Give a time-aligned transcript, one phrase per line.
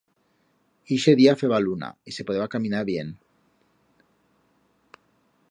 [0.95, 3.19] Ixe día feba luna y se podeba caminar bien.